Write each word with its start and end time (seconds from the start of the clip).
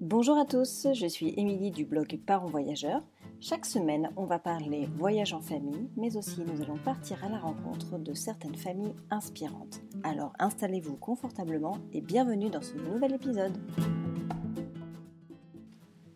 Bonjour 0.00 0.38
à 0.38 0.46
tous, 0.46 0.86
je 0.94 1.06
suis 1.06 1.34
Émilie 1.36 1.70
du 1.70 1.84
blog 1.84 2.18
Parents 2.24 2.46
Voyageurs. 2.46 3.02
Chaque 3.38 3.66
semaine, 3.66 4.08
on 4.16 4.24
va 4.24 4.38
parler 4.38 4.88
voyage 4.96 5.34
en 5.34 5.42
famille, 5.42 5.90
mais 5.94 6.16
aussi 6.16 6.40
nous 6.40 6.62
allons 6.62 6.78
partir 6.78 7.22
à 7.22 7.28
la 7.28 7.38
rencontre 7.38 7.98
de 7.98 8.14
certaines 8.14 8.54
familles 8.54 8.94
inspirantes. 9.10 9.82
Alors 10.02 10.32
installez-vous 10.38 10.96
confortablement 10.96 11.76
et 11.92 12.00
bienvenue 12.00 12.48
dans 12.48 12.62
ce 12.62 12.76
nouvel 12.76 13.12
épisode. 13.12 13.52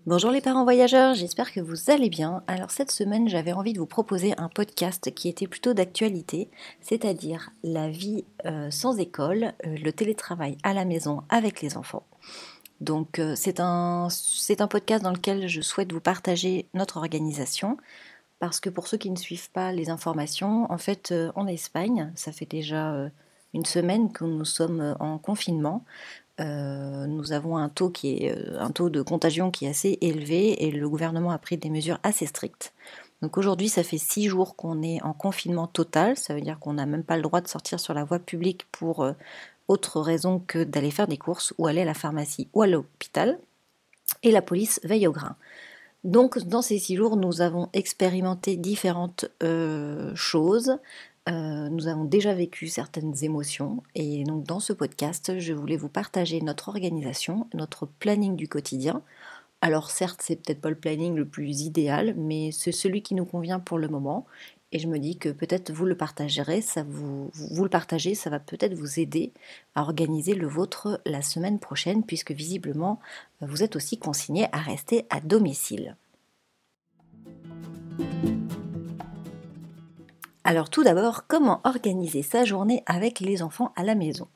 Bonjour 0.07 0.31
les 0.31 0.41
parents 0.41 0.65
voyageurs, 0.65 1.13
j'espère 1.13 1.53
que 1.53 1.61
vous 1.61 1.91
allez 1.91 2.09
bien. 2.09 2.43
Alors 2.47 2.71
cette 2.71 2.91
semaine 2.91 3.29
j'avais 3.29 3.53
envie 3.53 3.75
de 3.75 3.81
vous 3.81 3.87
proposer 3.87 4.33
un 4.39 4.49
podcast 4.49 5.15
qui 5.15 5.29
était 5.29 5.47
plutôt 5.47 5.75
d'actualité, 5.75 6.49
c'est-à-dire 6.81 7.51
la 7.63 7.91
vie 7.91 8.25
euh, 8.47 8.71
sans 8.71 8.99
école, 8.99 9.53
euh, 9.67 9.77
le 9.77 9.93
télétravail 9.93 10.57
à 10.63 10.73
la 10.73 10.87
maison 10.87 11.23
avec 11.29 11.61
les 11.61 11.77
enfants. 11.77 12.07
Donc 12.81 13.19
euh, 13.19 13.35
c'est 13.37 13.61
un, 13.61 14.09
un 14.59 14.67
podcast 14.67 15.03
dans 15.03 15.13
lequel 15.13 15.49
je 15.49 15.61
souhaite 15.61 15.93
vous 15.93 16.01
partager 16.01 16.67
notre 16.75 16.97
organisation, 16.97 17.77
parce 18.39 18.61
que 18.61 18.71
pour 18.71 18.87
ceux 18.87 18.99
qui 18.99 19.11
ne 19.11 19.17
suivent 19.17 19.51
pas 19.51 19.73
les 19.73 19.91
informations, 19.91 20.71
en 20.71 20.79
fait 20.79 21.15
en 21.35 21.47
Espagne, 21.47 22.13
ça 22.15 22.33
fait 22.33 22.47
déjà 22.47 23.11
une 23.55 23.65
semaine 23.65 24.13
que 24.13 24.25
nous 24.25 24.45
sommes 24.45 24.97
en 25.01 25.19
confinement. 25.19 25.85
Euh, 26.41 27.07
nous 27.07 27.33
avons 27.33 27.57
un 27.57 27.69
taux, 27.69 27.91
qui 27.91 28.25
est, 28.25 28.37
euh, 28.37 28.59
un 28.59 28.71
taux 28.71 28.91
de 28.91 29.03
contagion 29.03 29.53
qui 29.53 29.67
est 29.67 29.69
assez 29.69 29.99
élevé 30.01 30.65
et 30.65 30.73
le 30.73 30.89
gouvernement 30.89 31.31
a 31.31 31.39
pris 31.39 31.57
des 31.57 31.71
mesures 31.71 31.99
assez 32.03 32.27
strictes. 32.27 32.75
Donc 33.23 33.39
aujourd'hui, 33.39 33.69
ça 33.69 33.85
fait 33.85 33.99
six 33.99 34.29
jours 34.29 34.57
qu'on 34.57 34.83
est 34.83 35.01
en 35.03 35.13
confinement 35.13 35.69
total. 35.69 36.17
Ça 36.17 36.35
veut 36.35 36.41
dire 36.41 36.59
qu'on 36.59 36.75
n'a 36.75 36.87
même 36.87 37.05
pas 37.05 37.17
le 37.17 37.23
droit 37.23 37.41
de 37.41 37.47
sortir 37.49 37.79
sur 37.79 37.95
la 37.95 38.05
voie 38.05 38.19
publique 38.19 38.67
pour 38.73 39.05
euh, 39.05 39.13
autre 39.69 40.01
raison 40.01 40.43
que 40.47 40.65
d'aller 40.65 40.91
faire 40.91 41.09
des 41.09 41.19
courses 41.19 41.55
ou 41.59 41.67
aller 41.67 41.83
à 41.83 41.87
la 41.87 41.95
pharmacie 41.95 42.49
ou 42.53 42.63
à 42.63 42.67
l'hôpital. 42.67 43.39
Et 44.23 44.31
la 44.31 44.43
police 44.43 44.81
veille 44.85 45.07
au 45.07 45.13
grain. 45.13 45.37
Donc 46.03 46.39
dans 46.39 46.63
ces 46.63 46.79
six 46.79 46.97
jours, 46.97 47.17
nous 47.17 47.41
avons 47.41 47.71
expérimenté 47.73 48.57
différentes 48.57 49.27
choses. 50.15 50.79
Euh, 51.29 51.71
nous 51.71 51.89
avons 51.89 52.05
déjà 52.05 52.35
vécu 52.35 52.69
certaines 52.69 53.25
émotions 53.25 53.83
et 53.95 54.25
donc 54.25 54.45
dans 54.45 54.61
ce 54.61 54.75
podcast, 54.75 55.39
je 55.39 55.55
voulais 55.55 55.79
vous 55.79 55.89
partager 55.89 56.43
notre 56.43 56.69
organisation, 56.69 57.49
notre 57.55 57.87
planning 57.87 58.37
du 58.37 58.47
quotidien. 58.47 59.03
Alors 59.63 59.91
certes, 59.91 60.21
c'est 60.23 60.37
peut-être 60.37 60.61
pas 60.61 60.69
le 60.69 60.77
planning 60.77 61.15
le 61.15 61.25
plus 61.25 61.63
idéal, 61.63 62.15
mais 62.19 62.53
c'est 62.53 62.73
celui 62.73 63.01
qui 63.01 63.15
nous 63.15 63.25
convient 63.25 63.59
pour 63.59 63.79
le 63.79 63.89
moment. 63.89 64.27
Et 64.75 64.81
je 64.81 64.89
me 64.89 64.99
dis 64.99 65.17
que 65.17 65.29
peut-être 65.29 65.73
vous 65.73 65.87
le 65.87 65.97
partagerez, 65.97 66.61
ça 66.61 66.83
vous, 66.83 67.31
le 67.63 67.69
partagez, 67.69 68.17
ça 68.17 68.29
va 68.29 68.41
peut-être 68.41 68.75
vous 68.75 68.99
aider 68.99 69.33
à 69.77 69.83
organiser 69.83 70.35
le 70.35 70.49
vôtre 70.49 71.01
la 71.07 71.23
semaine 71.23 71.61
prochaine, 71.61 72.03
puisque 72.03 72.33
visiblement 72.33 72.99
vous 73.41 73.63
êtes 73.63 73.77
aussi 73.77 73.99
consigné 73.99 74.49
à 74.51 74.59
rester 74.59 75.07
à 75.11 75.21
domicile. 75.21 75.97
Alors 80.43 80.71
tout 80.71 80.83
d'abord, 80.83 81.29
comment 81.29 81.61
organiser 81.63 82.25
sa 82.25 82.45
journée 82.45 82.83
avec 82.87 83.21
les 83.21 83.43
enfants 83.43 83.73
à 83.77 83.85
la 83.85 83.95
maison? 83.95 84.27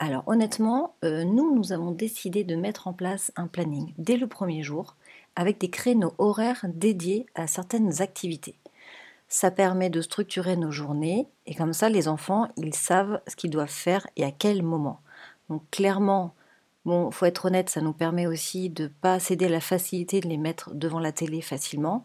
Alors 0.00 0.24
honnêtement, 0.26 0.96
euh, 1.04 1.22
nous, 1.22 1.54
nous 1.54 1.72
avons 1.72 1.92
décidé 1.92 2.42
de 2.42 2.56
mettre 2.56 2.88
en 2.88 2.92
place 2.92 3.30
un 3.36 3.46
planning 3.46 3.94
dès 3.96 4.16
le 4.16 4.26
premier 4.26 4.64
jour 4.64 4.96
avec 5.36 5.58
des 5.60 5.70
créneaux 5.70 6.14
horaires 6.18 6.64
dédiés 6.66 7.26
à 7.36 7.46
certaines 7.46 8.02
activités. 8.02 8.56
Ça 9.28 9.50
permet 9.50 9.90
de 9.90 10.00
structurer 10.00 10.56
nos 10.56 10.70
journées 10.70 11.28
et 11.46 11.54
comme 11.54 11.72
ça 11.72 11.88
les 11.88 12.08
enfants, 12.08 12.48
ils 12.56 12.74
savent 12.74 13.20
ce 13.26 13.36
qu'ils 13.36 13.50
doivent 13.50 13.68
faire 13.68 14.06
et 14.16 14.24
à 14.24 14.30
quel 14.30 14.62
moment. 14.62 15.00
Donc 15.50 15.62
clairement, 15.70 16.34
bon, 16.84 17.10
faut 17.10 17.26
être 17.26 17.46
honnête, 17.46 17.70
ça 17.70 17.80
nous 17.80 17.92
permet 17.92 18.26
aussi 18.26 18.70
de 18.70 18.84
ne 18.84 18.88
pas 18.88 19.20
céder 19.20 19.46
à 19.46 19.50
la 19.50 19.60
facilité 19.60 20.20
de 20.20 20.28
les 20.28 20.38
mettre 20.38 20.74
devant 20.74 21.00
la 21.00 21.12
télé 21.12 21.42
facilement 21.42 22.04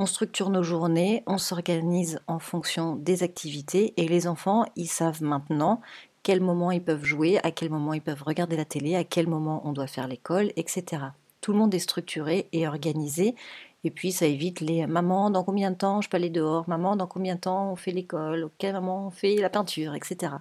on 0.00 0.06
structure 0.06 0.48
nos 0.48 0.62
journées, 0.62 1.22
on 1.26 1.36
s'organise 1.36 2.20
en 2.26 2.38
fonction 2.38 2.96
des 2.96 3.22
activités 3.22 3.92
et 3.98 4.08
les 4.08 4.26
enfants, 4.26 4.64
ils 4.74 4.88
savent 4.88 5.22
maintenant 5.22 5.82
quel 6.22 6.40
moment 6.40 6.70
ils 6.70 6.82
peuvent 6.82 7.04
jouer, 7.04 7.38
à 7.44 7.50
quel 7.50 7.68
moment 7.68 7.92
ils 7.92 8.00
peuvent 8.00 8.22
regarder 8.22 8.56
la 8.56 8.64
télé, 8.64 8.96
à 8.96 9.04
quel 9.04 9.26
moment 9.26 9.60
on 9.66 9.72
doit 9.72 9.86
faire 9.86 10.08
l'école, 10.08 10.52
etc. 10.56 11.02
Tout 11.42 11.52
le 11.52 11.58
monde 11.58 11.74
est 11.74 11.80
structuré 11.80 12.48
et 12.52 12.66
organisé 12.66 13.34
et 13.84 13.90
puis 13.90 14.12
ça 14.12 14.26
évite 14.26 14.60
les 14.60 14.86
maman 14.86 15.30
dans 15.30 15.44
combien 15.44 15.70
de 15.70 15.76
temps 15.76 16.00
je 16.00 16.08
peux 16.08 16.16
aller 16.16 16.30
dehors, 16.30 16.68
maman 16.68 16.96
dans 16.96 17.06
combien 17.06 17.36
de 17.36 17.40
temps 17.40 17.72
on 17.72 17.76
fait 17.76 17.92
l'école, 17.92 18.44
ok 18.44 18.64
maman 18.64 19.06
on 19.06 19.10
fait 19.10 19.36
la 19.36 19.50
peinture, 19.50 19.94
etc. 19.94 20.34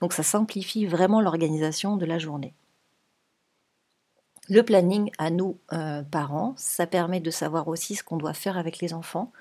Donc 0.00 0.12
ça 0.12 0.22
simplifie 0.22 0.86
vraiment 0.86 1.20
l'organisation 1.20 1.96
de 1.96 2.06
la 2.06 2.18
journée. 2.18 2.54
Le 4.50 4.62
planning 4.62 5.10
à 5.16 5.30
nous, 5.30 5.56
euh, 5.72 6.02
parents, 6.02 6.52
ça 6.58 6.86
permet 6.86 7.20
de 7.20 7.30
savoir 7.30 7.68
aussi 7.68 7.94
ce 7.94 8.04
qu'on 8.04 8.18
doit 8.18 8.34
faire 8.34 8.58
avec 8.58 8.80
les 8.80 8.92
enfants 8.92 9.32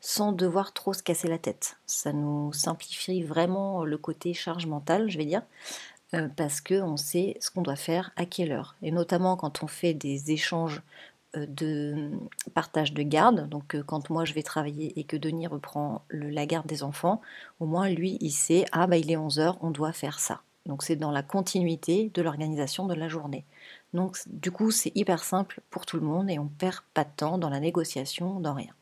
sans 0.00 0.32
devoir 0.32 0.72
trop 0.72 0.92
se 0.92 1.02
casser 1.02 1.28
la 1.28 1.38
tête. 1.38 1.76
Ça 1.86 2.12
nous 2.12 2.52
simplifie 2.52 3.22
vraiment 3.22 3.84
le 3.84 3.98
côté 3.98 4.34
charge 4.34 4.66
mentale, 4.66 5.10
je 5.10 5.18
vais 5.18 5.26
dire, 5.26 5.42
euh, 6.14 6.28
parce 6.36 6.60
qu'on 6.60 6.96
sait 6.96 7.36
ce 7.40 7.50
qu'on 7.50 7.62
doit 7.62 7.76
faire 7.76 8.10
à 8.16 8.26
quelle 8.26 8.52
heure. 8.52 8.76
Et 8.82 8.90
notamment 8.90 9.36
quand 9.36 9.62
on 9.62 9.66
fait 9.66 9.94
des 9.94 10.30
échanges 10.30 10.82
de 11.34 12.10
partage 12.54 12.92
de 12.92 13.02
garde, 13.02 13.48
donc 13.48 13.80
quand 13.86 14.10
moi 14.10 14.24
je 14.24 14.34
vais 14.34 14.42
travailler 14.42 14.98
et 14.98 15.04
que 15.04 15.16
Denis 15.16 15.46
reprend 15.46 16.02
la 16.10 16.46
garde 16.46 16.66
des 16.66 16.82
enfants, 16.82 17.20
au 17.60 17.66
moins 17.66 17.88
lui 17.88 18.18
il 18.20 18.32
sait, 18.32 18.64
ah 18.72 18.86
bah 18.86 18.96
il 18.96 19.10
est 19.10 19.16
11h, 19.16 19.56
on 19.60 19.70
doit 19.70 19.92
faire 19.92 20.18
ça. 20.18 20.42
Donc 20.66 20.82
c'est 20.82 20.96
dans 20.96 21.10
la 21.10 21.22
continuité 21.22 22.10
de 22.14 22.22
l'organisation 22.22 22.86
de 22.86 22.94
la 22.94 23.08
journée. 23.08 23.44
Donc 23.94 24.18
du 24.26 24.50
coup, 24.50 24.70
c'est 24.70 24.92
hyper 24.94 25.24
simple 25.24 25.60
pour 25.70 25.86
tout 25.86 25.96
le 25.96 26.06
monde 26.06 26.30
et 26.30 26.38
on 26.38 26.46
perd 26.46 26.80
pas 26.94 27.04
de 27.04 27.10
temps 27.16 27.38
dans 27.38 27.48
la 27.48 27.60
négociation, 27.60 28.40
dans 28.40 28.54
rien. 28.54 28.72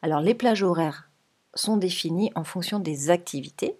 Alors 0.00 0.20
les 0.20 0.34
plages 0.34 0.62
horaires 0.62 1.10
sont 1.54 1.76
définies 1.76 2.32
en 2.34 2.44
fonction 2.44 2.78
des 2.78 3.10
activités 3.10 3.76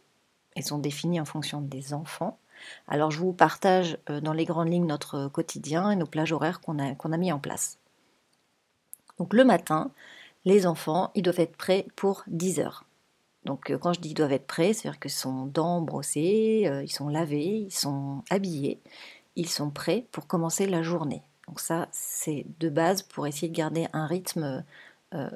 et 0.55 0.62
sont 0.62 0.78
définies 0.78 1.21
en 1.21 1.25
fonction 1.25 1.61
des 1.61 1.94
enfants. 1.94 2.38
Alors 2.89 3.11
je 3.11 3.19
vous 3.19 3.33
partage 3.33 3.99
euh, 4.11 4.21
dans 4.21 4.33
les 4.33 4.45
grandes 4.45 4.71
lignes 4.71 4.87
notre 4.87 5.28
quotidien 5.28 5.91
et 5.91 5.97
nos 5.97 6.06
plages 6.06 6.33
horaires 6.33 6.61
qu'on 6.61 6.78
a, 6.78 7.17
mis 7.17 7.33
en 7.33 7.39
place. 7.39 7.78
Donc 9.19 9.34
le 9.34 9.45
matin, 9.45 9.91
les 10.45 10.67
enfants, 10.67 11.11
ils 11.15 11.23
doivent 11.23 11.41
être 11.41 11.56
prêts 11.56 11.87
pour 11.97 12.25
10 12.27 12.61
heures. 12.61 12.84
Donc 13.45 13.71
euh, 13.71 13.78
quand 13.78 13.93
je 13.93 14.00
dis 14.00 14.11
ils 14.11 14.15
doivent 14.15 14.33
être 14.33 14.47
prêts, 14.47 14.73
c'est-à-dire 14.73 15.00
qu'ils 15.00 15.11
sont 15.11 15.47
dents 15.47 15.81
brossées, 15.81 16.65
euh, 16.67 16.83
ils 16.83 16.93
sont 16.93 17.09
lavés, 17.09 17.67
ils 17.67 17.75
sont 17.75 18.23
habillés 18.31 18.81
ils 19.37 19.49
sont 19.49 19.71
prêts 19.71 20.06
pour 20.12 20.27
commencer 20.27 20.67
la 20.67 20.83
journée. 20.83 21.23
Donc 21.49 21.61
ça, 21.61 21.89
c'est 21.91 22.47
de 22.61 22.69
base 22.69 23.03
pour 23.03 23.27
essayer 23.27 23.49
de 23.49 23.56
garder 23.56 23.87
un 23.93 24.06
rythme 24.06 24.65
euh, 25.15 25.31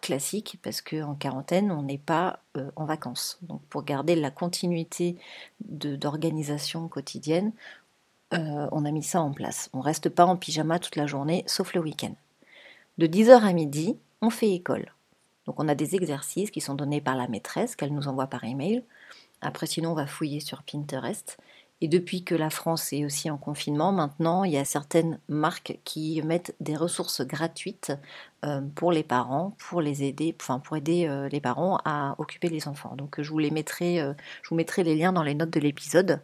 classique, 0.00 0.58
parce 0.62 0.80
qu'en 0.80 1.14
quarantaine, 1.14 1.70
on 1.72 1.82
n'est 1.82 1.98
pas 1.98 2.40
euh, 2.56 2.70
en 2.76 2.84
vacances. 2.84 3.38
Donc 3.42 3.60
pour 3.68 3.82
garder 3.82 4.14
la 4.14 4.30
continuité 4.30 5.16
d'organisation 5.60 6.88
quotidienne, 6.88 7.52
euh, 8.32 8.68
on 8.72 8.84
a 8.84 8.90
mis 8.90 9.02
ça 9.02 9.20
en 9.20 9.32
place. 9.32 9.68
On 9.72 9.78
ne 9.78 9.82
reste 9.82 10.08
pas 10.08 10.24
en 10.24 10.36
pyjama 10.36 10.78
toute 10.78 10.96
la 10.96 11.06
journée, 11.06 11.42
sauf 11.46 11.74
le 11.74 11.80
week-end. 11.80 12.14
De 12.98 13.06
10h 13.06 13.42
à 13.42 13.52
midi, 13.52 13.96
on 14.20 14.30
fait 14.30 14.52
école. 14.52 14.92
Donc 15.46 15.58
on 15.58 15.68
a 15.68 15.74
des 15.74 15.96
exercices 15.96 16.50
qui 16.50 16.60
sont 16.60 16.74
donnés 16.74 17.00
par 17.00 17.16
la 17.16 17.26
maîtresse, 17.26 17.74
qu'elle 17.74 17.92
nous 17.92 18.08
envoie 18.08 18.28
par 18.28 18.44
email. 18.44 18.84
Après, 19.40 19.66
sinon, 19.66 19.92
on 19.92 19.94
va 19.94 20.06
fouiller 20.06 20.40
sur 20.40 20.62
Pinterest. 20.62 21.38
Et 21.82 21.88
depuis 21.88 22.24
que 22.24 22.34
la 22.34 22.50
France 22.50 22.92
est 22.92 23.04
aussi 23.06 23.30
en 23.30 23.38
confinement, 23.38 23.90
maintenant, 23.90 24.44
il 24.44 24.52
y 24.52 24.58
a 24.58 24.64
certaines 24.66 25.18
marques 25.28 25.78
qui 25.84 26.20
mettent 26.22 26.54
des 26.60 26.76
ressources 26.76 27.22
gratuites 27.22 27.92
euh, 28.44 28.60
pour 28.74 28.92
les 28.92 29.02
parents, 29.02 29.56
pour 29.58 29.80
les 29.80 30.02
aider, 30.02 30.36
enfin 30.40 30.58
pour 30.58 30.76
aider 30.76 31.06
euh, 31.06 31.28
les 31.28 31.40
parents 31.40 31.78
à 31.86 32.16
occuper 32.18 32.48
les 32.50 32.68
enfants. 32.68 32.96
Donc 32.96 33.22
je 33.22 33.30
vous 33.30 33.38
les 33.38 33.50
mettrai, 33.50 34.00
euh, 34.00 34.12
je 34.42 34.50
vous 34.50 34.56
mettrai 34.56 34.84
les 34.84 34.94
liens 34.94 35.12
dans 35.12 35.22
les 35.22 35.34
notes 35.34 35.50
de 35.50 35.60
l'épisode. 35.60 36.20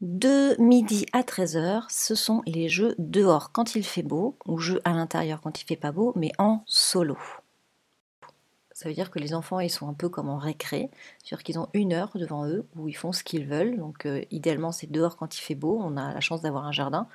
De 0.00 0.58
midi 0.58 1.04
à 1.12 1.20
13h, 1.20 1.84
ce 1.90 2.14
sont 2.14 2.42
les 2.46 2.70
jeux 2.70 2.94
dehors 2.96 3.52
quand 3.52 3.74
il 3.74 3.84
fait 3.84 4.02
beau, 4.02 4.38
ou 4.46 4.56
jeux 4.56 4.80
à 4.84 4.92
l'intérieur 4.92 5.42
quand 5.42 5.60
il 5.60 5.66
fait 5.66 5.76
pas 5.76 5.92
beau, 5.92 6.14
mais 6.16 6.32
en 6.38 6.62
solo. 6.64 7.18
Ça 8.80 8.88
veut 8.88 8.94
dire 8.94 9.10
que 9.10 9.18
les 9.18 9.34
enfants, 9.34 9.60
ils 9.60 9.68
sont 9.68 9.90
un 9.90 9.92
peu 9.92 10.08
comme 10.08 10.30
en 10.30 10.38
récré, 10.38 10.88
c'est-à-dire 11.18 11.44
qu'ils 11.44 11.58
ont 11.58 11.68
une 11.74 11.92
heure 11.92 12.12
devant 12.14 12.46
eux 12.46 12.66
où 12.76 12.88
ils 12.88 12.96
font 12.96 13.12
ce 13.12 13.22
qu'ils 13.22 13.46
veulent. 13.46 13.76
Donc 13.76 14.06
euh, 14.06 14.24
idéalement, 14.30 14.72
c'est 14.72 14.90
dehors 14.90 15.18
quand 15.18 15.36
il 15.36 15.42
fait 15.42 15.54
beau, 15.54 15.78
on 15.78 15.98
a 15.98 16.14
la 16.14 16.20
chance 16.20 16.40
d'avoir 16.40 16.64
un 16.64 16.72
jardin. 16.72 17.06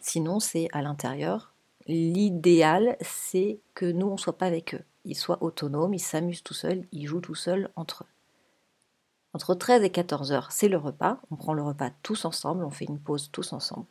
Sinon, 0.00 0.38
c'est 0.38 0.68
à 0.74 0.82
l'intérieur. 0.82 1.54
L'idéal, 1.86 2.98
c'est 3.00 3.58
que 3.72 3.86
nous, 3.86 4.06
on 4.06 4.12
ne 4.12 4.18
soit 4.18 4.36
pas 4.36 4.44
avec 4.44 4.74
eux. 4.74 4.82
Ils 5.06 5.16
soient 5.16 5.42
autonomes, 5.42 5.94
ils 5.94 5.98
s'amusent 5.98 6.42
tout 6.42 6.52
seuls, 6.52 6.84
ils 6.92 7.06
jouent 7.06 7.22
tout 7.22 7.34
seuls 7.34 7.70
entre 7.74 8.04
eux. 8.04 8.12
Entre 9.32 9.54
13 9.54 9.82
et 9.82 9.88
14 9.88 10.30
heures, 10.30 10.52
c'est 10.52 10.68
le 10.68 10.76
repas. 10.76 11.20
On 11.30 11.36
prend 11.36 11.54
le 11.54 11.62
repas 11.62 11.88
tous 12.02 12.26
ensemble, 12.26 12.66
on 12.66 12.70
fait 12.70 12.84
une 12.84 13.00
pause 13.00 13.30
tous 13.32 13.54
ensemble. 13.54 13.86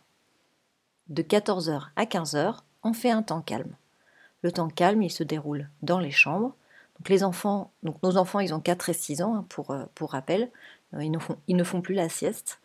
De 1.07 1.24
14 1.24 1.71
heures 1.71 1.89
à 1.95 2.06
15 2.06 2.35
heures, 2.35 2.63
on 2.83 2.94
fait 2.94 3.09
un 3.09 3.24
temps 3.24 3.41
calme. 3.41 3.75
Le 4.44 4.51
temps 4.51 4.69
calme, 4.69 5.01
il 5.01 5.09
se 5.09 5.24
déroule 5.24 5.71
dans 5.81 5.97
les 5.97 6.12
chambres 6.12 6.56
les 7.09 7.23
enfants, 7.23 7.71
donc 7.83 8.01
nos 8.03 8.17
enfants, 8.17 8.39
ils 8.39 8.53
ont 8.53 8.59
4 8.59 8.89
et 8.89 8.94
6 8.94 9.21
ans, 9.21 9.35
hein, 9.35 9.45
pour, 9.50 9.71
euh, 9.71 9.85
pour 9.95 10.11
rappel, 10.11 10.50
euh, 10.94 11.03
ils 11.03 11.11
ne, 11.55 11.63
font, 11.63 11.81
plus 11.81 11.95
la 11.95 12.09
sieste. 12.09 12.59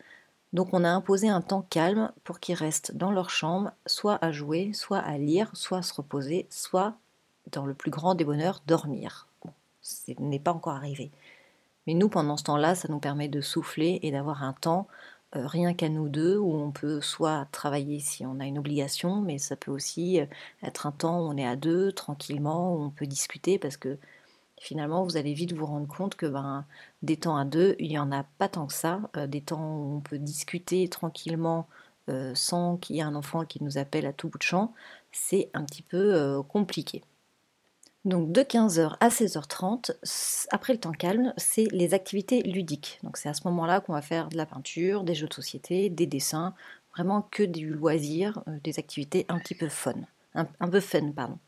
Donc 0.52 0.68
on 0.72 0.84
a 0.84 0.88
imposé 0.88 1.28
un 1.28 1.40
temps 1.40 1.66
calme 1.68 2.12
pour 2.24 2.40
qu'ils 2.40 2.54
restent 2.54 2.96
dans 2.96 3.10
leur 3.10 3.30
chambre, 3.30 3.72
soit 3.86 4.18
à 4.24 4.32
jouer, 4.32 4.72
soit 4.72 4.98
à 4.98 5.18
lire, 5.18 5.50
soit 5.54 5.78
à 5.78 5.82
se 5.82 5.94
reposer, 5.94 6.46
soit, 6.50 6.94
dans 7.52 7.66
le 7.66 7.74
plus 7.74 7.90
grand 7.90 8.14
des 8.14 8.24
bonheurs, 8.24 8.62
dormir. 8.66 9.26
ce 9.82 10.12
n'est 10.18 10.38
pas 10.38 10.52
encore 10.52 10.74
arrivé. 10.74 11.10
Mais 11.86 11.94
nous, 11.94 12.08
pendant 12.08 12.36
ce 12.36 12.44
temps-là, 12.44 12.74
ça 12.74 12.88
nous 12.88 12.98
permet 12.98 13.28
de 13.28 13.40
souffler 13.40 13.98
et 14.02 14.10
d'avoir 14.10 14.42
un 14.42 14.52
temps 14.52 14.86
euh, 15.36 15.46
rien 15.46 15.74
qu'à 15.74 15.88
nous 15.88 16.08
deux, 16.08 16.38
où 16.38 16.54
on 16.54 16.70
peut 16.70 17.00
soit 17.00 17.46
travailler 17.52 18.00
si 18.00 18.24
on 18.26 18.40
a 18.40 18.46
une 18.46 18.58
obligation, 18.58 19.20
mais 19.20 19.38
ça 19.38 19.56
peut 19.56 19.70
aussi 19.70 20.20
être 20.62 20.86
un 20.86 20.92
temps 20.92 21.20
où 21.20 21.22
on 21.24 21.36
est 21.36 21.46
à 21.46 21.56
deux, 21.56 21.92
tranquillement, 21.92 22.74
où 22.74 22.82
on 22.82 22.90
peut 22.90 23.06
discuter, 23.06 23.58
parce 23.58 23.76
que 23.76 23.98
finalement, 24.60 25.04
vous 25.04 25.16
allez 25.16 25.34
vite 25.34 25.52
vous 25.52 25.66
rendre 25.66 25.88
compte 25.88 26.14
que 26.14 26.26
ben, 26.26 26.64
des 27.02 27.16
temps 27.16 27.36
à 27.36 27.44
deux, 27.44 27.76
il 27.78 27.88
n'y 27.88 27.98
en 27.98 28.12
a 28.12 28.24
pas 28.38 28.48
tant 28.48 28.66
que 28.66 28.72
ça. 28.72 29.00
Euh, 29.16 29.26
des 29.26 29.40
temps 29.40 29.76
où 29.76 29.96
on 29.96 30.00
peut 30.00 30.18
discuter 30.18 30.88
tranquillement 30.88 31.68
sans 32.32 32.78
qu'il 32.78 32.96
y 32.96 33.00
ait 33.00 33.02
un 33.02 33.14
enfant 33.14 33.44
qui 33.44 33.62
nous 33.62 33.76
appelle 33.76 34.06
à 34.06 34.14
tout 34.14 34.30
bout 34.30 34.38
de 34.38 34.42
champ, 34.42 34.72
c'est 35.12 35.50
un 35.52 35.62
petit 35.62 35.82
peu 35.82 36.42
compliqué. 36.48 37.02
Donc 38.04 38.32
de 38.32 38.40
15h 38.40 38.96
à 39.00 39.08
16h30, 39.08 40.46
après 40.50 40.72
le 40.72 40.78
temps 40.78 40.92
calme, 40.92 41.34
c'est 41.36 41.66
les 41.72 41.92
activités 41.92 42.42
ludiques. 42.42 43.00
Donc 43.02 43.18
c'est 43.18 43.28
à 43.28 43.34
ce 43.34 43.42
moment-là 43.48 43.80
qu'on 43.80 43.92
va 43.92 44.00
faire 44.00 44.28
de 44.28 44.36
la 44.38 44.46
peinture, 44.46 45.02
des 45.02 45.14
jeux 45.14 45.26
de 45.26 45.34
société, 45.34 45.90
des 45.90 46.06
dessins, 46.06 46.54
vraiment 46.94 47.28
que 47.30 47.42
du 47.42 47.68
loisir, 47.68 48.42
euh, 48.48 48.58
des 48.64 48.78
activités 48.78 49.26
un 49.28 49.38
petit 49.38 49.54
peu 49.54 49.68
fun, 49.68 49.94
un, 50.34 50.44
peu 50.44 50.80
fun 50.80 51.10
pardon. 51.10 51.38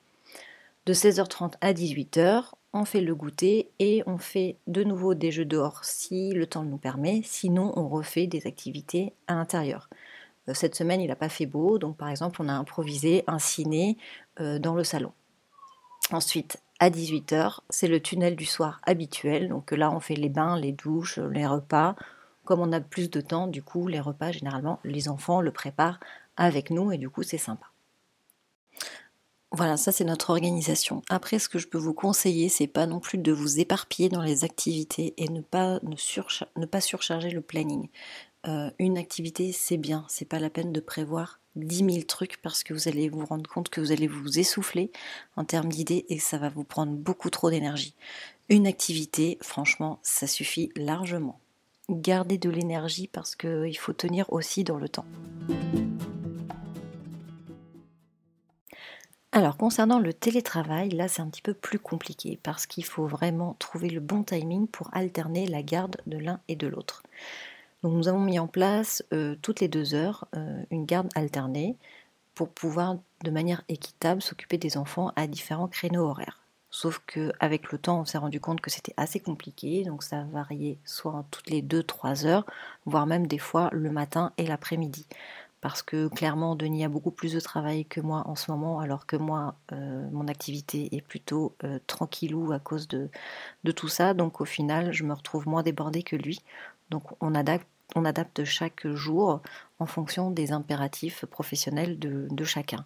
De 0.86 0.92
16h30 0.92 1.54
à 1.60 1.72
18h, 1.72 2.50
on 2.72 2.84
fait 2.84 3.00
le 3.00 3.14
goûter 3.14 3.70
et 3.78 4.02
on 4.06 4.18
fait 4.18 4.56
de 4.66 4.84
nouveau 4.84 5.14
des 5.14 5.30
jeux 5.30 5.44
dehors 5.44 5.84
si 5.84 6.32
le 6.32 6.46
temps 6.46 6.62
le 6.62 6.68
nous 6.68 6.78
permet, 6.78 7.22
sinon 7.24 7.72
on 7.76 7.88
refait 7.88 8.26
des 8.26 8.46
activités 8.46 9.12
à 9.26 9.34
l'intérieur. 9.34 9.88
Euh, 10.48 10.54
cette 10.54 10.74
semaine, 10.74 11.00
il 11.00 11.08
n'a 11.08 11.16
pas 11.16 11.28
fait 11.28 11.46
beau, 11.46 11.78
donc 11.78 11.96
par 11.96 12.08
exemple, 12.08 12.40
on 12.42 12.48
a 12.48 12.52
improvisé 12.52 13.24
un 13.26 13.38
ciné 13.38 13.96
euh, 14.40 14.58
dans 14.58 14.74
le 14.74 14.84
salon. 14.84 15.12
Ensuite, 16.12 16.58
à 16.78 16.90
18h, 16.90 17.60
c'est 17.68 17.88
le 17.88 18.00
tunnel 18.00 18.36
du 18.36 18.46
soir 18.46 18.80
habituel. 18.84 19.48
Donc 19.48 19.70
là, 19.70 19.90
on 19.92 20.00
fait 20.00 20.14
les 20.14 20.30
bains, 20.30 20.58
les 20.58 20.72
douches, 20.72 21.18
les 21.18 21.46
repas. 21.46 21.94
Comme 22.44 22.60
on 22.60 22.72
a 22.72 22.80
plus 22.80 23.10
de 23.10 23.20
temps, 23.20 23.46
du 23.46 23.62
coup, 23.62 23.86
les 23.86 24.00
repas, 24.00 24.32
généralement, 24.32 24.80
les 24.82 25.08
enfants 25.08 25.40
le 25.40 25.52
préparent 25.52 26.00
avec 26.36 26.70
nous 26.70 26.90
et 26.90 26.98
du 26.98 27.10
coup, 27.10 27.22
c'est 27.22 27.38
sympa. 27.38 27.66
Voilà, 29.52 29.76
ça 29.76 29.90
c'est 29.90 30.04
notre 30.04 30.30
organisation. 30.30 31.02
Après, 31.08 31.40
ce 31.40 31.48
que 31.48 31.58
je 31.58 31.66
peux 31.66 31.78
vous 31.78 31.94
conseiller, 31.94 32.48
c'est 32.48 32.68
pas 32.68 32.86
non 32.86 33.00
plus 33.00 33.18
de 33.18 33.32
vous 33.32 33.58
éparpiller 33.58 34.08
dans 34.08 34.22
les 34.22 34.44
activités 34.44 35.12
et 35.16 35.28
ne 35.28 35.40
pas, 35.40 35.80
surcharger 36.78 37.30
le 37.30 37.40
planning. 37.40 37.88
Euh, 38.46 38.70
une 38.78 38.96
activité, 38.96 39.50
c'est 39.52 39.76
bien, 39.76 40.06
c'est 40.08 40.24
pas 40.24 40.38
la 40.38 40.50
peine 40.50 40.72
de 40.72 40.80
prévoir 40.80 41.40
10 41.56 41.78
000 41.78 42.02
trucs 42.06 42.40
parce 42.42 42.62
que 42.62 42.72
vous 42.72 42.86
allez 42.86 43.08
vous 43.08 43.26
rendre 43.26 43.50
compte 43.50 43.70
que 43.70 43.80
vous 43.80 43.90
allez 43.90 44.06
vous 44.06 44.38
essouffler 44.38 44.92
en 45.34 45.44
termes 45.44 45.68
d'idées 45.68 46.06
et 46.08 46.20
ça 46.20 46.38
va 46.38 46.48
vous 46.48 46.64
prendre 46.64 46.92
beaucoup 46.92 47.28
trop 47.28 47.50
d'énergie. 47.50 47.94
Une 48.48 48.68
activité, 48.68 49.36
franchement, 49.42 49.98
ça 50.02 50.28
suffit 50.28 50.70
largement. 50.76 51.40
Gardez 51.88 52.38
de 52.38 52.50
l'énergie 52.50 53.08
parce 53.08 53.34
qu'il 53.34 53.76
faut 53.76 53.92
tenir 53.92 54.32
aussi 54.32 54.62
dans 54.62 54.78
le 54.78 54.88
temps. 54.88 55.06
Alors 59.32 59.56
concernant 59.56 60.00
le 60.00 60.12
télétravail, 60.12 60.90
là 60.90 61.06
c'est 61.06 61.22
un 61.22 61.28
petit 61.28 61.42
peu 61.42 61.54
plus 61.54 61.78
compliqué 61.78 62.38
parce 62.42 62.66
qu'il 62.66 62.84
faut 62.84 63.06
vraiment 63.06 63.54
trouver 63.60 63.88
le 63.88 64.00
bon 64.00 64.24
timing 64.24 64.66
pour 64.66 64.90
alterner 64.92 65.46
la 65.46 65.62
garde 65.62 65.98
de 66.06 66.18
l'un 66.18 66.40
et 66.48 66.56
de 66.56 66.66
l'autre. 66.66 67.04
Donc 67.82 67.94
nous 67.94 68.08
avons 68.08 68.20
mis 68.20 68.40
en 68.40 68.48
place 68.48 69.04
euh, 69.12 69.36
toutes 69.40 69.60
les 69.60 69.68
deux 69.68 69.94
heures 69.94 70.26
euh, 70.34 70.62
une 70.72 70.84
garde 70.84 71.08
alternée 71.14 71.76
pour 72.34 72.48
pouvoir 72.48 72.96
de 73.22 73.30
manière 73.30 73.62
équitable 73.68 74.20
s'occuper 74.20 74.58
des 74.58 74.76
enfants 74.76 75.12
à 75.14 75.28
différents 75.28 75.68
créneaux 75.68 76.08
horaires. 76.08 76.40
Sauf 76.70 77.00
qu'avec 77.06 77.72
le 77.72 77.78
temps, 77.78 78.00
on 78.00 78.04
s'est 78.04 78.18
rendu 78.18 78.40
compte 78.40 78.60
que 78.60 78.70
c'était 78.70 78.94
assez 78.96 79.18
compliqué, 79.20 79.84
donc 79.84 80.02
ça 80.04 80.24
variait 80.32 80.78
soit 80.84 81.24
toutes 81.30 81.50
les 81.50 81.62
2-3 81.62 82.26
heures, 82.26 82.46
voire 82.86 83.06
même 83.06 83.26
des 83.26 83.38
fois 83.38 83.70
le 83.72 83.90
matin 83.90 84.32
et 84.38 84.46
l'après-midi. 84.46 85.06
Parce 85.60 85.82
que 85.82 86.08
clairement, 86.08 86.56
Denis 86.56 86.84
a 86.84 86.88
beaucoup 86.88 87.10
plus 87.10 87.34
de 87.34 87.40
travail 87.40 87.84
que 87.84 88.00
moi 88.00 88.22
en 88.26 88.34
ce 88.34 88.50
moment, 88.50 88.80
alors 88.80 89.06
que 89.06 89.16
moi, 89.16 89.56
euh, 89.72 90.08
mon 90.10 90.26
activité 90.26 90.88
est 90.96 91.02
plutôt 91.02 91.54
tranquillou 91.86 92.52
à 92.52 92.58
cause 92.58 92.88
de, 92.88 93.10
de 93.64 93.72
tout 93.72 93.88
ça. 93.88 94.14
Donc 94.14 94.40
au 94.40 94.46
final, 94.46 94.92
je 94.92 95.04
me 95.04 95.12
retrouve 95.12 95.46
moins 95.46 95.62
débordée 95.62 96.02
que 96.02 96.16
lui. 96.16 96.40
Donc 96.90 97.04
on 97.20 97.34
adapte, 97.34 97.66
on 97.94 98.04
adapte 98.04 98.44
chaque 98.44 98.86
jour 98.88 99.40
en 99.78 99.86
fonction 99.86 100.30
des 100.30 100.52
impératifs 100.52 101.24
professionnels 101.26 101.98
de, 101.98 102.44
chacun. 102.44 102.84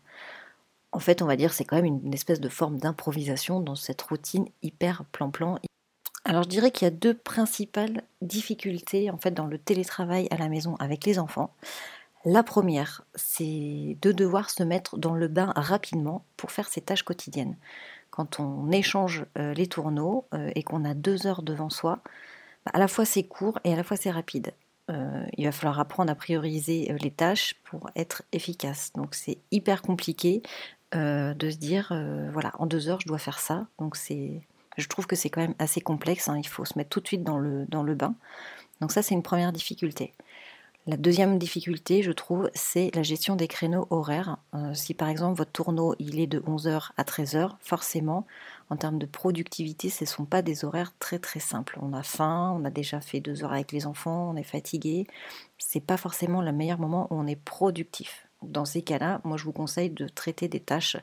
En 0.92 1.00
fait, 1.00 1.22
on 1.22 1.26
va 1.26 1.36
dire 1.36 1.52
c'est 1.52 1.64
quand 1.64 1.76
même 1.76 2.00
une, 2.04 2.14
espèce 2.14 2.40
de 2.40 2.48
forme 2.48 2.78
d'improvisation 2.78 3.60
dans 3.60 3.74
cette 3.74 4.02
routine 4.02 4.46
hyper 4.62 5.04
plan-plan. 5.06 5.58
Alors 6.24 6.44
je 6.44 6.48
dirais 6.48 6.70
qu'il 6.70 6.86
y 6.86 6.88
a 6.88 6.94
deux 6.94 7.14
principales 7.14 8.02
difficultés 8.22 9.10
en 9.10 9.18
fait 9.18 9.32
dans 9.32 9.46
le 9.46 9.58
télétravail 9.58 10.28
à 10.30 10.36
la 10.36 10.48
maison 10.48 10.76
avec 10.76 11.04
les 11.04 11.18
enfants. 11.18 11.52
La 12.26 12.42
première, 12.42 13.04
c'est 13.14 13.98
de 14.00 14.10
devoir 14.10 14.48
se 14.48 14.62
mettre 14.62 14.96
dans 14.96 15.14
le 15.14 15.28
bain 15.28 15.52
rapidement 15.56 16.24
pour 16.38 16.52
faire 16.52 16.68
ses 16.68 16.80
tâches 16.80 17.02
quotidiennes. 17.02 17.56
Quand 18.10 18.40
on 18.40 18.70
échange 18.70 19.26
euh, 19.38 19.52
les 19.52 19.66
tourneaux 19.66 20.24
euh, 20.32 20.50
et 20.54 20.62
qu'on 20.62 20.86
a 20.86 20.94
deux 20.94 21.26
heures 21.26 21.42
devant 21.42 21.68
soi, 21.68 21.98
à 22.72 22.78
la 22.78 22.88
fois 22.88 23.04
c'est 23.04 23.24
court 23.24 23.58
et 23.64 23.74
à 23.74 23.76
la 23.76 23.82
fois 23.82 23.98
c'est 23.98 24.10
rapide. 24.10 24.54
Euh, 24.90 25.26
il 25.36 25.44
va 25.44 25.52
falloir 25.52 25.78
apprendre 25.80 26.10
à 26.10 26.14
prioriser 26.14 26.96
les 26.98 27.10
tâches 27.10 27.56
pour 27.64 27.90
être 27.94 28.22
efficace. 28.32 28.92
Donc 28.94 29.14
c'est 29.14 29.36
hyper 29.50 29.82
compliqué 29.82 30.42
de 30.92 31.50
se 31.50 31.56
dire, 31.56 31.92
voilà, 32.32 32.52
en 32.60 32.66
deux 32.66 32.88
heures 32.88 33.00
je 33.00 33.08
dois 33.08 33.18
faire 33.18 33.40
ça. 33.40 33.66
Donc 33.80 33.98
je 33.98 34.88
trouve 34.88 35.08
que 35.08 35.16
c'est 35.16 35.28
quand 35.28 35.40
même 35.40 35.56
assez 35.58 35.80
complexe. 35.80 36.28
Hein. 36.28 36.38
Il 36.38 36.46
faut 36.46 36.64
se 36.64 36.78
mettre 36.78 36.90
tout 36.90 37.00
de 37.00 37.06
suite 37.08 37.24
dans 37.24 37.38
le 37.38 37.94
bain. 37.94 38.14
Donc 38.80 38.92
ça 38.92 39.02
c'est 39.02 39.14
une 39.14 39.24
première 39.24 39.52
difficulté. 39.52 40.12
La 40.86 40.98
deuxième 40.98 41.38
difficulté, 41.38 42.02
je 42.02 42.12
trouve, 42.12 42.50
c'est 42.52 42.94
la 42.94 43.02
gestion 43.02 43.36
des 43.36 43.48
créneaux 43.48 43.86
horaires. 43.88 44.36
Euh, 44.54 44.74
si 44.74 44.92
par 44.92 45.08
exemple 45.08 45.38
votre 45.38 45.50
tourneau 45.50 45.94
il 45.98 46.20
est 46.20 46.26
de 46.26 46.40
11h 46.40 46.90
à 46.98 47.04
13h, 47.04 47.52
forcément, 47.60 48.26
en 48.68 48.76
termes 48.76 48.98
de 48.98 49.06
productivité, 49.06 49.88
ce 49.88 50.04
ne 50.04 50.08
sont 50.08 50.26
pas 50.26 50.42
des 50.42 50.66
horaires 50.66 50.92
très 50.98 51.18
très 51.18 51.40
simples. 51.40 51.78
On 51.80 51.94
a 51.94 52.02
faim, 52.02 52.54
on 52.60 52.66
a 52.66 52.70
déjà 52.70 53.00
fait 53.00 53.20
deux 53.20 53.42
heures 53.44 53.54
avec 53.54 53.72
les 53.72 53.86
enfants, 53.86 54.30
on 54.30 54.36
est 54.36 54.42
fatigué. 54.42 55.06
C'est 55.56 55.80
pas 55.80 55.96
forcément 55.96 56.42
le 56.42 56.52
meilleur 56.52 56.78
moment 56.78 57.06
où 57.10 57.14
on 57.14 57.26
est 57.26 57.36
productif. 57.42 58.26
Dans 58.42 58.66
ces 58.66 58.82
cas-là, 58.82 59.22
moi 59.24 59.38
je 59.38 59.44
vous 59.44 59.52
conseille 59.52 59.88
de 59.88 60.06
traiter 60.06 60.48
des 60.48 60.60
tâches 60.60 60.98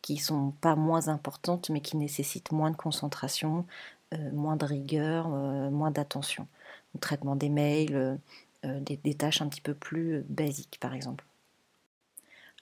qui 0.00 0.16
sont 0.16 0.52
pas 0.62 0.76
moins 0.76 1.08
importantes, 1.08 1.68
mais 1.68 1.80
qui 1.82 1.98
nécessitent 1.98 2.52
moins 2.52 2.70
de 2.70 2.76
concentration, 2.76 3.66
euh, 4.14 4.32
moins 4.32 4.56
de 4.56 4.64
rigueur, 4.64 5.28
euh, 5.30 5.70
moins 5.70 5.90
d'attention. 5.90 6.48
Traitement 7.00 7.36
des 7.36 7.48
mails 7.48 8.18
euh, 8.64 8.80
des, 8.80 9.14
tâches 9.14 9.42
un 9.42 9.48
petit 9.48 9.60
peu 9.60 9.74
plus 9.74 10.16
euh, 10.16 10.24
basiques 10.28 10.78
par 10.80 10.94
exemple. 10.94 11.24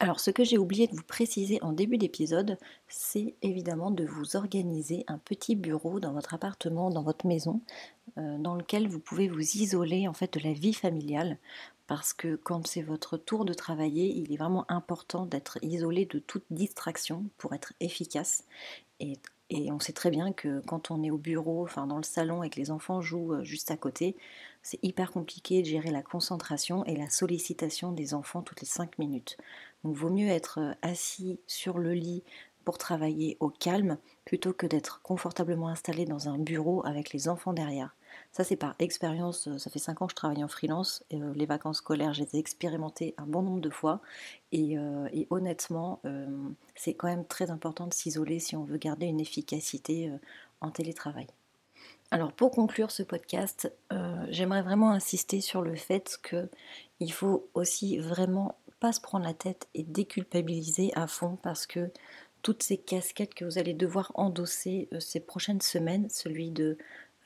Alors 0.00 0.20
ce 0.20 0.30
que 0.30 0.42
j'ai 0.42 0.58
oublié 0.58 0.88
de 0.88 0.96
vous 0.96 1.02
préciser 1.02 1.62
en 1.62 1.72
début 1.72 1.98
d'épisode, 1.98 2.58
c'est 2.88 3.34
évidemment 3.42 3.90
de 3.90 4.04
vous 4.04 4.36
organiser 4.36 5.04
un 5.06 5.18
petit 5.18 5.54
bureau 5.54 6.00
dans 6.00 6.12
votre 6.12 6.34
appartement, 6.34 6.90
dans 6.90 7.02
votre 7.02 7.26
maison, 7.26 7.60
euh, 8.18 8.38
dans 8.38 8.54
lequel 8.54 8.88
vous 8.88 8.98
pouvez 8.98 9.28
vous 9.28 9.56
isoler 9.56 10.08
en 10.08 10.12
fait 10.12 10.32
de 10.36 10.40
la 10.40 10.54
vie 10.54 10.74
familiale, 10.74 11.38
parce 11.86 12.12
que 12.12 12.34
quand 12.36 12.66
c'est 12.66 12.82
votre 12.82 13.16
tour 13.16 13.44
de 13.44 13.52
travailler, 13.52 14.06
il 14.06 14.32
est 14.32 14.36
vraiment 14.36 14.64
important 14.68 15.26
d'être 15.26 15.58
isolé 15.62 16.06
de 16.06 16.18
toute 16.18 16.44
distraction 16.50 17.24
pour 17.38 17.54
être 17.54 17.72
efficace 17.80 18.44
et 18.98 19.18
et 19.54 19.70
on 19.70 19.78
sait 19.80 19.92
très 19.92 20.10
bien 20.10 20.32
que 20.32 20.60
quand 20.66 20.90
on 20.90 21.02
est 21.02 21.10
au 21.10 21.18
bureau, 21.18 21.62
enfin 21.64 21.86
dans 21.86 21.98
le 21.98 22.04
salon 22.04 22.42
et 22.42 22.48
que 22.48 22.58
les 22.58 22.70
enfants 22.70 23.02
jouent 23.02 23.44
juste 23.44 23.70
à 23.70 23.76
côté, 23.76 24.16
c'est 24.62 24.78
hyper 24.82 25.10
compliqué 25.10 25.60
de 25.60 25.66
gérer 25.66 25.90
la 25.90 26.02
concentration 26.02 26.84
et 26.84 26.96
la 26.96 27.10
sollicitation 27.10 27.92
des 27.92 28.14
enfants 28.14 28.42
toutes 28.42 28.60
les 28.60 28.66
5 28.66 28.98
minutes. 28.98 29.36
Donc 29.84 29.96
vaut 29.96 30.10
mieux 30.10 30.28
être 30.28 30.58
euh, 30.60 30.72
assis 30.82 31.40
sur 31.46 31.78
le 31.78 31.92
lit 31.92 32.22
pour 32.64 32.78
travailler 32.78 33.36
au 33.40 33.48
calme 33.48 33.98
plutôt 34.24 34.52
que 34.52 34.66
d'être 34.66 35.02
confortablement 35.02 35.68
installé 35.68 36.04
dans 36.04 36.28
un 36.28 36.38
bureau 36.38 36.86
avec 36.86 37.12
les 37.12 37.28
enfants 37.28 37.52
derrière. 37.52 37.96
Ça, 38.30 38.44
c'est 38.44 38.56
par 38.56 38.76
expérience. 38.78 39.48
Euh, 39.48 39.58
ça 39.58 39.68
fait 39.68 39.80
5 39.80 40.00
ans 40.00 40.06
que 40.06 40.12
je 40.12 40.16
travaille 40.16 40.44
en 40.44 40.48
freelance. 40.48 41.02
Euh, 41.12 41.32
les 41.34 41.46
vacances 41.46 41.78
scolaires, 41.78 42.14
j'ai 42.14 42.28
expérimenté 42.34 43.14
un 43.18 43.26
bon 43.26 43.42
nombre 43.42 43.60
de 43.60 43.70
fois. 43.70 44.00
Et, 44.52 44.76
honnêtement, 45.30 46.02
c'est 46.74 46.94
quand 46.94 47.08
même 47.08 47.24
très 47.24 47.50
important 47.50 47.86
de 47.86 47.94
s'isoler 47.94 48.38
si 48.38 48.54
on 48.54 48.64
veut 48.64 48.76
garder 48.76 49.06
une 49.06 49.18
efficacité 49.18 50.12
en 50.60 50.70
télétravail. 50.70 51.26
Alors 52.12 52.30
pour 52.30 52.50
conclure 52.50 52.90
ce 52.90 53.02
podcast, 53.02 53.72
j'aimerais 54.28 54.60
vraiment 54.60 54.90
insister 54.90 55.40
sur 55.40 55.62
le 55.62 55.74
fait 55.74 56.20
qu'il 56.22 57.12
faut 57.12 57.48
aussi 57.54 57.96
vraiment 57.96 58.58
pas 58.80 58.92
se 58.92 59.00
prendre 59.00 59.24
la 59.24 59.32
tête 59.32 59.66
et 59.72 59.82
déculpabiliser 59.82 60.92
à 60.94 61.06
fond 61.06 61.38
parce 61.42 61.66
que 61.66 61.90
toutes 62.42 62.62
ces 62.62 62.76
casquettes 62.76 63.32
que 63.32 63.46
vous 63.46 63.56
allez 63.56 63.72
devoir 63.72 64.12
endosser 64.14 64.90
ces 65.00 65.20
prochaines 65.20 65.62
semaines, 65.62 66.10
celui 66.10 66.50
de 66.50 66.76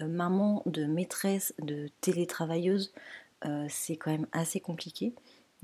euh, 0.01 0.07
maman, 0.07 0.63
de 0.67 0.85
maîtresse, 0.85 1.53
de 1.61 1.89
télétravailleuse, 2.01 2.93
c'est 3.69 3.97
quand 3.97 4.13
même 4.13 4.29
assez 4.31 4.61
compliqué. 4.61 5.15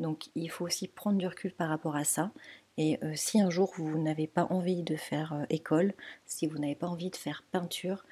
Donc 0.01 0.31
il 0.35 0.51
faut 0.51 0.65
aussi 0.65 0.89
prendre 0.89 1.19
du 1.19 1.29
recul 1.29 1.53
par 1.53 1.69
rapport 1.69 1.95
à 1.95 2.03
ça. 2.03 2.33
Et 2.77 2.99
si 3.15 3.41
un 3.41 3.51
jour 3.51 3.73
vous 3.77 4.03
n'avez 4.03 4.27
pas 4.27 4.49
envie 4.51 4.83
de 4.83 4.97
faire 4.97 5.47
école, 5.49 5.95
si 6.27 6.49
vous 6.49 6.59
n'avez 6.59 6.75
pas 6.75 6.89
envie 6.89 7.11
de 7.11 7.17
faire 7.17 7.45
peinture, 7.53 8.05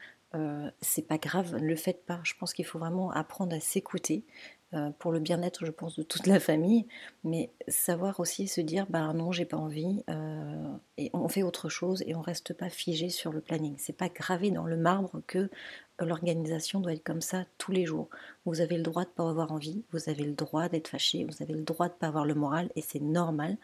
c'est 0.80 1.06
pas 1.06 1.18
grave, 1.18 1.56
ne 1.56 1.66
le 1.66 1.76
faites 1.76 2.04
pas. 2.04 2.20
Je 2.22 2.34
pense 2.38 2.52
qu'il 2.52 2.64
faut 2.64 2.78
vraiment 2.78 3.10
apprendre 3.10 3.54
à 3.54 3.60
s'écouter, 3.60 4.24
euh, 4.72 4.90
pour 5.00 5.10
le 5.10 5.18
bien-être, 5.18 5.64
je 5.66 5.72
pense, 5.72 5.96
de 5.96 6.04
toute 6.04 6.28
la 6.28 6.38
famille, 6.38 6.86
mais 7.24 7.50
savoir 7.66 8.20
aussi 8.20 8.46
se 8.46 8.60
dire, 8.60 8.86
bah 8.88 9.12
non, 9.12 9.32
j'ai 9.32 9.44
pas 9.44 9.56
envie, 9.56 10.04
euh, 10.08 10.68
et 10.96 11.10
on 11.12 11.26
fait 11.26 11.42
autre 11.42 11.68
chose 11.68 12.04
et 12.06 12.14
on 12.14 12.20
reste 12.20 12.54
pas 12.54 12.68
figé 12.68 13.08
sur 13.08 13.32
le 13.32 13.40
planning. 13.40 13.74
C'est 13.78 13.96
pas 13.96 14.08
gravé 14.08 14.52
dans 14.52 14.66
le 14.66 14.76
marbre 14.76 15.22
que 15.26 15.50
l'organisation 15.98 16.78
doit 16.78 16.92
être 16.92 17.02
comme 17.02 17.20
ça 17.20 17.46
tous 17.58 17.72
les 17.72 17.84
jours. 17.84 18.10
Vous 18.44 18.60
avez 18.60 18.76
le 18.76 18.84
droit 18.84 19.04
de 19.04 19.10
pas 19.10 19.28
avoir 19.28 19.50
envie, 19.50 19.82
vous 19.90 20.08
avez 20.08 20.22
le 20.22 20.34
droit 20.34 20.68
d'être 20.68 20.86
fâché, 20.86 21.24
vous 21.24 21.42
avez 21.42 21.54
le 21.54 21.64
droit 21.64 21.88
de 21.88 21.94
pas 21.94 22.06
avoir 22.06 22.24
le 22.24 22.34
moral, 22.34 22.70
et 22.76 22.82
c'est 22.82 23.00
normal. 23.02 23.56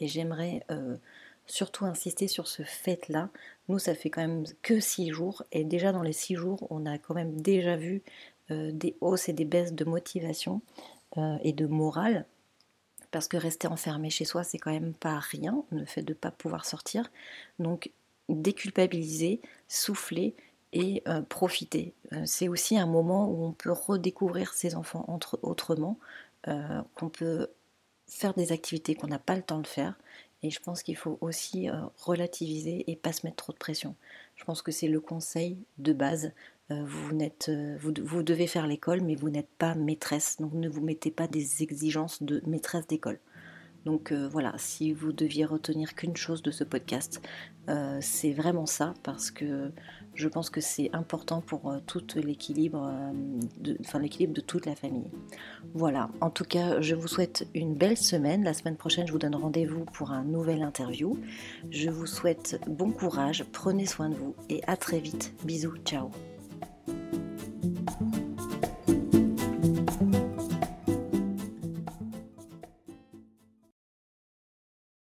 Et 0.00 0.08
j'aimerais 0.08 0.64
euh, 0.72 0.96
surtout 1.46 1.84
insister 1.84 2.28
sur 2.28 2.46
ce 2.46 2.62
fait-là. 2.62 3.30
Nous, 3.68 3.78
ça 3.78 3.94
fait 3.94 4.10
quand 4.10 4.20
même 4.20 4.44
que 4.62 4.80
six 4.80 5.10
jours, 5.10 5.44
et 5.52 5.64
déjà 5.64 5.92
dans 5.92 6.02
les 6.02 6.12
six 6.12 6.34
jours, 6.34 6.66
on 6.70 6.86
a 6.86 6.98
quand 6.98 7.14
même 7.14 7.40
déjà 7.40 7.76
vu 7.76 8.02
euh, 8.50 8.70
des 8.72 8.96
hausses 9.00 9.28
et 9.28 9.32
des 9.32 9.44
baisses 9.44 9.72
de 9.72 9.84
motivation 9.84 10.62
euh, 11.16 11.36
et 11.42 11.52
de 11.52 11.66
morale. 11.66 12.26
Parce 13.10 13.26
que 13.26 13.36
rester 13.36 13.66
enfermé 13.66 14.10
chez 14.10 14.24
soi, 14.24 14.44
c'est 14.44 14.58
quand 14.58 14.70
même 14.70 14.94
pas 14.94 15.18
rien, 15.18 15.64
le 15.70 15.84
fait 15.84 16.02
de 16.02 16.12
ne 16.12 16.18
pas 16.18 16.30
pouvoir 16.30 16.64
sortir. 16.64 17.10
Donc, 17.58 17.90
déculpabiliser, 18.28 19.40
souffler 19.66 20.36
et 20.72 21.02
euh, 21.08 21.20
profiter. 21.22 21.94
c'est 22.24 22.46
aussi 22.46 22.78
un 22.78 22.86
moment 22.86 23.28
où 23.28 23.44
on 23.44 23.52
peut 23.52 23.72
redécouvrir 23.72 24.52
ses 24.52 24.76
enfants 24.76 25.04
entre, 25.08 25.40
autrement, 25.42 25.98
qu'on 26.94 27.10
peut 27.10 27.48
faire 28.10 28.34
des 28.34 28.52
activités 28.52 28.94
qu'on 28.94 29.06
n'a 29.06 29.18
pas 29.18 29.36
le 29.36 29.42
temps 29.42 29.60
de 29.60 29.66
faire. 29.66 29.94
Et 30.42 30.50
je 30.50 30.60
pense 30.60 30.82
qu'il 30.82 30.96
faut 30.96 31.18
aussi 31.20 31.68
relativiser 31.98 32.84
et 32.90 32.96
pas 32.96 33.12
se 33.12 33.26
mettre 33.26 33.36
trop 33.36 33.52
de 33.52 33.58
pression. 33.58 33.94
Je 34.36 34.44
pense 34.44 34.62
que 34.62 34.72
c'est 34.72 34.88
le 34.88 35.00
conseil 35.00 35.58
de 35.78 35.92
base 35.92 36.32
euh, 36.70 36.84
vous, 36.86 37.18
euh, 37.48 37.76
vous, 37.80 37.92
vous, 38.02 38.22
devez 38.22 38.46
faire 38.46 38.66
l'école, 38.66 39.00
mais 39.00 39.14
vous 39.14 39.30
n'êtes 39.30 39.50
pas 39.58 39.74
maîtresse. 39.74 40.36
Donc 40.40 40.52
ne 40.52 40.68
vous 40.68 40.80
mettez 40.80 41.10
pas 41.10 41.26
des 41.26 41.62
exigences 41.62 42.22
de 42.22 42.42
maîtresse 42.46 42.86
d'école. 42.86 43.18
Donc 43.84 44.12
euh, 44.12 44.28
voilà, 44.28 44.52
si 44.56 44.92
vous 44.92 45.12
deviez 45.12 45.44
retenir 45.44 45.94
qu'une 45.94 46.16
chose 46.16 46.42
de 46.42 46.50
ce 46.50 46.64
podcast, 46.64 47.20
c'est 48.00 48.32
vraiment 48.32 48.66
ça, 48.66 48.94
parce 49.04 49.30
que 49.30 49.70
je 50.14 50.26
pense 50.26 50.50
que 50.50 50.60
c'est 50.60 50.90
important 50.92 51.40
pour 51.40 51.72
tout 51.86 52.02
l'équilibre, 52.16 52.92
l'équilibre 54.00 54.34
de 54.34 54.40
toute 54.40 54.66
la 54.66 54.74
famille. 54.74 55.06
Voilà, 55.74 56.10
en 56.20 56.30
tout 56.30 56.42
cas, 56.42 56.80
je 56.80 56.96
vous 56.96 57.06
souhaite 57.06 57.46
une 57.54 57.74
belle 57.74 57.96
semaine. 57.96 58.42
La 58.42 58.54
semaine 58.54 58.76
prochaine, 58.76 59.06
je 59.06 59.12
vous 59.12 59.20
donne 59.20 59.36
rendez-vous 59.36 59.84
pour 59.84 60.10
un 60.10 60.24
nouvel 60.24 60.62
interview. 60.62 61.16
Je 61.70 61.90
vous 61.90 62.06
souhaite 62.06 62.60
bon 62.66 62.90
courage, 62.90 63.44
prenez 63.52 63.86
soin 63.86 64.08
de 64.08 64.16
vous 64.16 64.34
et 64.48 64.62
à 64.66 64.76
très 64.76 64.98
vite. 64.98 65.32
Bisous, 65.44 65.76
ciao 65.84 66.10